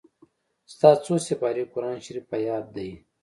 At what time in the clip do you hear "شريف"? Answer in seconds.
2.05-2.25